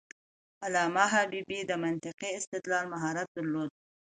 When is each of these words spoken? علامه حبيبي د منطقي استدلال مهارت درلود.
علامه 0.65 1.05
حبيبي 1.13 1.59
د 1.65 1.71
منطقي 1.83 2.29
استدلال 2.39 2.83
مهارت 2.93 3.27
درلود. 3.35 3.71